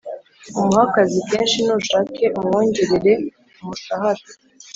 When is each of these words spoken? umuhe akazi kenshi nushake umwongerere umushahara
umuhe 0.59 0.83
akazi 0.87 1.19
kenshi 1.29 1.57
nushake 1.65 2.23
umwongerere 2.39 3.13
umushahara 3.61 4.23